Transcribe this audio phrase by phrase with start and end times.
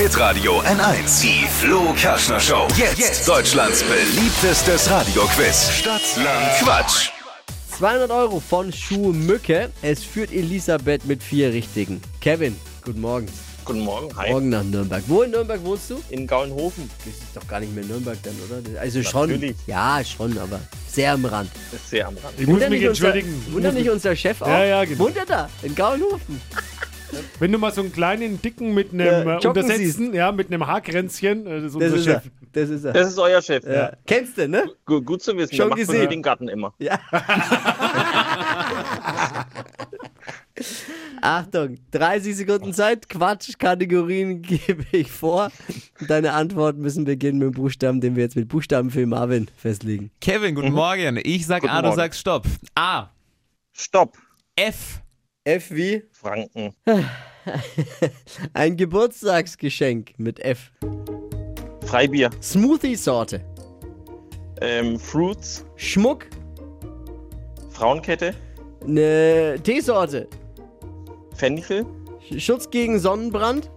[0.00, 1.20] Hitradio N1.
[1.20, 2.66] Die Flo Kaschner Show.
[2.96, 5.72] Jetzt, Deutschlands beliebtestes Radioquiz.
[5.72, 7.10] Stadt, Land, Quatsch.
[7.76, 9.68] 200 Euro von Schuhmücke.
[9.82, 12.00] Es führt Elisabeth mit vier Richtigen.
[12.22, 13.26] Kevin, guten Morgen.
[13.66, 14.30] Guten Morgen, hi.
[14.30, 15.04] Morgen nach Nürnberg.
[15.06, 16.00] Wo in Nürnberg wohnst du?
[16.08, 16.88] In Gaulenhofen.
[17.04, 18.80] Das ist doch gar nicht mehr Nürnberg dann, oder?
[18.80, 19.28] Also schon.
[19.28, 19.54] Natürlich.
[19.66, 21.50] Ja, schon, aber sehr am Rand.
[21.90, 22.32] Sehr am Rand.
[22.38, 23.52] Ich muss Wundert mich nicht unser, entschuldigen.
[23.52, 24.48] wundert nicht unser Chef auch?
[24.48, 25.04] Ja, ja, genau.
[25.04, 26.40] Wundert er, in Gaulenhofen.
[27.38, 30.66] Wenn du mal so einen kleinen Dicken mit einem Ja, äh, untersetzten, ja, mit einem
[30.66, 32.24] Haarkränzchen, äh, das ist Das unser ist Chef.
[32.24, 32.30] er.
[32.52, 32.92] Das ist er.
[32.92, 33.64] Das ist euer Chef.
[33.64, 33.92] ja.
[34.06, 34.64] Kennst du, ne?
[34.84, 36.10] Gu- Gut zu wissen, Schon der gesehen.
[36.10, 36.74] den Garten immer.
[36.78, 36.98] Ja.
[41.22, 43.08] Achtung, 30 Sekunden Zeit.
[43.08, 45.50] Quatschkategorien gebe ich vor.
[46.08, 50.10] Deine Antworten müssen beginnen mit dem Buchstaben, den wir jetzt mit Buchstaben für Marvin festlegen.
[50.20, 51.18] Kevin, guten Morgen.
[51.22, 51.96] Ich sag Guten A, du Morgen.
[51.96, 52.46] sagst Stopp.
[52.74, 53.08] A.
[53.72, 54.16] Stopp.
[54.56, 55.00] F.
[55.50, 56.76] F wie Franken.
[58.52, 60.70] ein Geburtstagsgeschenk mit F.
[61.84, 62.30] Freibier.
[62.40, 63.40] Smoothie-Sorte.
[64.60, 65.64] Ähm, Fruits.
[65.74, 66.26] Schmuck.
[67.70, 68.32] Frauenkette.
[68.86, 70.28] Eine Teesorte.
[71.34, 71.84] Fenchel.
[72.38, 73.72] Schutz gegen Sonnenbrand.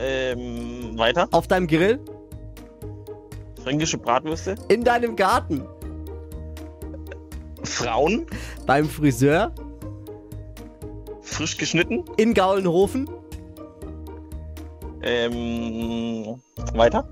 [0.00, 1.28] Ähm, weiter.
[1.30, 2.00] Auf deinem Grill.
[3.62, 4.56] Fränkische Bratwürste.
[4.66, 5.62] In deinem Garten.
[7.62, 8.26] Frauen.
[8.66, 9.54] Beim Friseur.
[11.40, 12.04] Frisch geschnitten.
[12.18, 13.08] In Gaulenhofen.
[15.02, 16.38] Ähm,
[16.74, 17.08] weiter.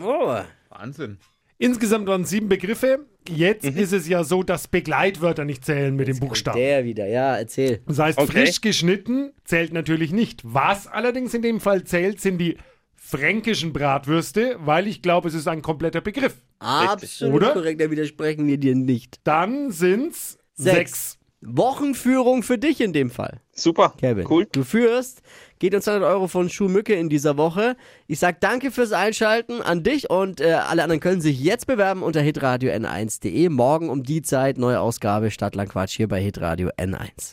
[0.00, 0.38] Oh.
[0.70, 1.18] Wahnsinn.
[1.58, 3.00] Insgesamt waren es sieben Begriffe.
[3.28, 6.58] Jetzt ist es ja so, dass Begleitwörter nicht zählen mit dem Buchstaben.
[6.58, 7.82] Der wieder, ja, erzähl.
[7.86, 8.32] Das heißt, Okay.
[8.46, 10.40] frisch geschnitten zählt natürlich nicht.
[10.42, 12.56] Was allerdings in dem Fall zählt, sind die
[12.94, 16.36] fränkischen Bratwürste, weil ich glaube, es ist ein kompletter Begriff.
[16.58, 17.52] Absolut Oder?
[17.52, 19.20] korrekt, da widersprechen wir dir nicht.
[19.24, 20.74] Dann sind's Sechs.
[20.74, 21.18] sechs.
[21.46, 23.40] Wochenführung für dich in dem Fall.
[23.52, 23.94] Super.
[23.98, 24.26] Kevin.
[24.28, 24.46] Cool.
[24.50, 25.22] Du führst,
[25.58, 27.76] geht uns 200 Euro von Schuhmücke in dieser Woche.
[28.06, 32.02] Ich sag danke fürs Einschalten an dich und äh, alle anderen können sich jetzt bewerben
[32.02, 33.48] unter hitradio n1.de.
[33.48, 37.32] Morgen um die Zeit, neue Ausgabe Stadtlandquatsch hier bei Hitradio N1.